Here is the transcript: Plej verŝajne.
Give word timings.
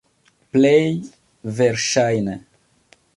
Plej 0.55 0.87
verŝajne. 1.59 2.39